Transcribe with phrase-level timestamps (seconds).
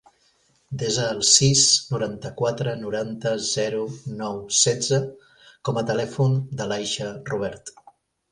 [0.83, 1.65] Desa el sis,
[1.95, 3.83] noranta-quatre, noranta, zero,
[4.23, 5.01] nou, setze
[5.69, 7.71] com a telèfon de l'Aixa Rubert.